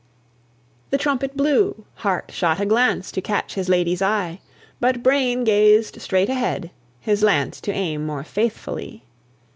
[0.01, 0.07] V.
[0.89, 4.39] The trumpet blew; Heart shot a glance To catch his lady's eye.
[4.79, 9.03] But Brain gazed straight ahead, his lance To aim more faithfully.